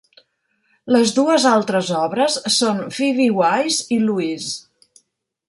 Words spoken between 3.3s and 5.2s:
Wise" i "Louise".